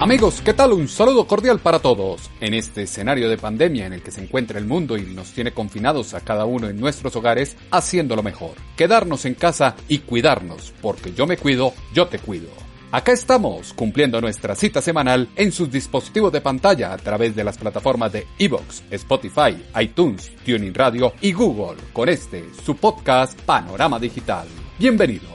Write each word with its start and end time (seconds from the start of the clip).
Amigos, 0.00 0.40
¿qué 0.44 0.54
tal? 0.54 0.74
Un 0.74 0.86
saludo 0.86 1.26
cordial 1.26 1.58
para 1.58 1.80
todos. 1.80 2.30
En 2.40 2.54
este 2.54 2.82
escenario 2.82 3.28
de 3.28 3.36
pandemia 3.36 3.86
en 3.86 3.94
el 3.94 4.00
que 4.00 4.12
se 4.12 4.22
encuentra 4.22 4.60
el 4.60 4.64
mundo 4.64 4.96
y 4.96 5.02
nos 5.02 5.32
tiene 5.32 5.50
confinados 5.50 6.14
a 6.14 6.20
cada 6.20 6.44
uno 6.44 6.68
en 6.68 6.78
nuestros 6.78 7.16
hogares, 7.16 7.56
haciendo 7.72 8.14
lo 8.14 8.22
mejor. 8.22 8.52
Quedarnos 8.76 9.24
en 9.24 9.34
casa 9.34 9.74
y 9.88 9.98
cuidarnos, 9.98 10.72
porque 10.80 11.12
yo 11.14 11.26
me 11.26 11.36
cuido, 11.36 11.74
yo 11.92 12.06
te 12.06 12.20
cuido. 12.20 12.46
Acá 12.92 13.10
estamos, 13.10 13.72
cumpliendo 13.72 14.20
nuestra 14.20 14.54
cita 14.54 14.80
semanal 14.80 15.28
en 15.34 15.50
sus 15.50 15.68
dispositivos 15.68 16.32
de 16.32 16.42
pantalla 16.42 16.92
a 16.92 16.96
través 16.96 17.34
de 17.34 17.42
las 17.42 17.58
plataformas 17.58 18.12
de 18.12 18.24
Evox, 18.38 18.84
Spotify, 18.92 19.60
iTunes, 19.80 20.30
Tuning 20.46 20.74
Radio 20.74 21.12
y 21.20 21.32
Google, 21.32 21.82
con 21.92 22.08
este, 22.08 22.44
su 22.64 22.76
podcast 22.76 23.36
Panorama 23.40 23.98
Digital. 23.98 24.46
Bienvenidos. 24.78 25.28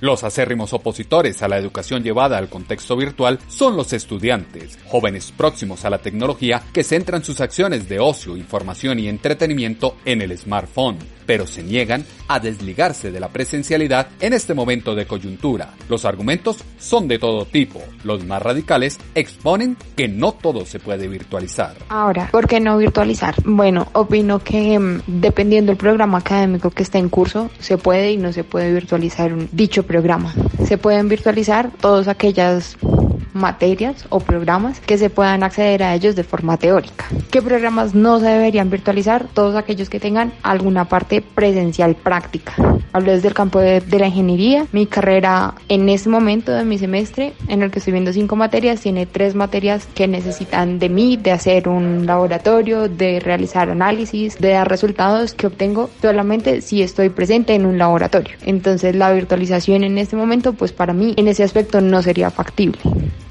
Los 0.00 0.24
acérrimos 0.24 0.72
opositores 0.72 1.42
a 1.42 1.48
la 1.48 1.58
educación 1.58 2.02
llevada 2.02 2.38
al 2.38 2.48
contexto 2.48 2.96
virtual 2.96 3.38
son 3.48 3.76
los 3.76 3.92
estudiantes, 3.92 4.78
jóvenes 4.86 5.32
próximos 5.32 5.84
a 5.84 5.90
la 5.90 5.98
tecnología 5.98 6.62
que 6.72 6.84
centran 6.84 7.24
sus 7.24 7.40
acciones 7.40 7.88
de 7.88 8.00
ocio, 8.00 8.36
información 8.36 8.98
y 8.98 9.08
entretenimiento 9.08 9.96
en 10.04 10.22
el 10.22 10.36
smartphone, 10.36 10.98
pero 11.26 11.46
se 11.46 11.62
niegan 11.62 12.04
a 12.28 12.40
desligarse 12.40 13.10
de 13.10 13.20
la 13.20 13.28
presencialidad 13.28 14.08
en 14.20 14.32
este 14.32 14.54
momento 14.54 14.94
de 14.94 15.06
coyuntura. 15.06 15.74
Los 15.88 16.04
argumentos 16.04 16.58
son 16.78 17.08
de 17.08 17.18
todo 17.18 17.46
tipo. 17.46 17.82
Los 18.02 18.24
más 18.24 18.42
radicales 18.42 18.98
exponen 19.14 19.76
que 19.96 20.08
no 20.08 20.32
todo 20.32 20.66
se 20.66 20.80
puede 20.80 21.08
virtualizar. 21.08 21.74
Ahora, 21.88 22.28
¿por 22.30 22.46
qué 22.46 22.60
no 22.60 22.78
virtualizar? 22.78 23.34
Bueno, 23.44 23.88
opino 23.92 24.38
que 24.38 24.78
mm, 24.78 25.02
dependiendo 25.06 25.70
del 25.70 25.78
programa 25.78 26.18
académico 26.18 26.70
que 26.70 26.82
esté 26.82 26.98
en 26.98 27.08
curso, 27.08 27.50
se 27.58 27.78
puede 27.78 28.12
y 28.12 28.16
no 28.16 28.32
se 28.32 28.44
puede 28.44 28.72
virtualizar 28.72 29.32
dicho 29.52 29.83
programa. 29.84 30.32
Se 30.66 30.78
pueden 30.78 31.08
virtualizar 31.08 31.70
todas 31.80 32.08
aquellas 32.08 32.76
materias 33.34 34.06
o 34.08 34.20
programas 34.20 34.80
que 34.80 34.96
se 34.96 35.10
puedan 35.10 35.42
acceder 35.42 35.82
a 35.82 35.94
ellos 35.94 36.16
de 36.16 36.24
forma 36.24 36.56
teórica. 36.56 37.06
¿Qué 37.30 37.42
programas 37.42 37.94
no 37.94 38.20
se 38.20 38.26
deberían 38.26 38.70
virtualizar? 38.70 39.26
Todos 39.34 39.56
aquellos 39.56 39.90
que 39.90 40.00
tengan 40.00 40.32
alguna 40.42 40.86
parte 40.86 41.20
presencial 41.20 41.94
práctica. 41.96 42.54
Hablo 42.92 43.10
desde 43.10 43.28
el 43.28 43.34
campo 43.34 43.58
de, 43.58 43.82
la 43.98 44.06
ingeniería. 44.06 44.66
Mi 44.70 44.86
carrera 44.86 45.54
en 45.68 45.88
este 45.88 46.08
momento 46.08 46.52
de 46.52 46.64
mi 46.64 46.78
semestre, 46.78 47.32
en 47.48 47.62
el 47.62 47.70
que 47.70 47.80
estoy 47.80 47.92
viendo 47.92 48.12
cinco 48.12 48.36
materias, 48.36 48.80
tiene 48.80 49.04
tres 49.04 49.34
materias 49.34 49.88
que 49.94 50.06
necesitan 50.06 50.78
de 50.78 50.88
mí, 50.88 51.16
de 51.16 51.32
hacer 51.32 51.68
un 51.68 52.06
laboratorio, 52.06 52.88
de 52.88 53.18
realizar 53.18 53.68
análisis, 53.68 54.38
de 54.38 54.50
dar 54.50 54.68
resultados 54.68 55.34
que 55.34 55.48
obtengo 55.48 55.90
solamente 56.00 56.60
si 56.60 56.82
estoy 56.82 57.08
presente 57.08 57.54
en 57.54 57.66
un 57.66 57.78
laboratorio. 57.78 58.36
Entonces 58.46 58.94
la 58.94 59.12
virtualización 59.12 59.82
en 59.82 59.98
este 59.98 60.14
momento, 60.14 60.52
pues 60.52 60.72
para 60.72 60.92
mí 60.92 61.14
en 61.16 61.26
ese 61.26 61.42
aspecto 61.42 61.80
no 61.80 62.00
sería 62.00 62.30
factible. 62.30 62.78